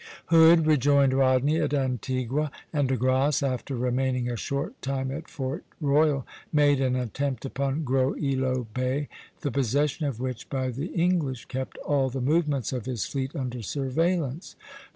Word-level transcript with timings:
Hood 0.33 0.65
rejoined 0.65 1.13
Rodney 1.13 1.57
at 1.61 1.75
Antigua; 1.75 2.49
and 2.73 2.87
De 2.87 2.97
Grasse, 2.97 3.43
after 3.43 3.75
remaining 3.75 4.27
a 4.31 4.35
short 4.35 4.81
time 4.81 5.11
at 5.11 5.27
Fort 5.29 5.63
Royal, 5.79 6.25
made 6.51 6.81
an 6.81 6.95
attempt 6.95 7.45
upon 7.45 7.83
Gros 7.83 8.15
Ilot 8.19 8.73
Bay, 8.73 9.09
the 9.41 9.51
possession 9.51 10.07
of 10.07 10.19
which 10.19 10.49
by 10.49 10.69
the 10.71 10.87
English 10.87 11.45
kept 11.45 11.77
all 11.85 12.09
the 12.09 12.19
movements 12.19 12.73
of 12.73 12.87
his 12.87 13.05
fleet 13.05 13.35
under 13.35 13.61
surveillance. 13.61 14.55